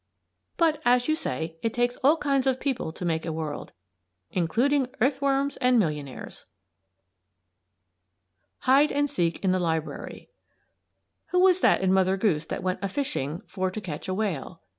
[0.57, 3.71] But, as you say, it takes all kinds of people to make a world;
[4.31, 6.45] including earthworms and millionaires!
[8.61, 10.29] HIDE AND SEEK IN THE LIBRARY
[11.27, 14.63] Who was that in Mother Goose that went a fishing "for to catch a whale"?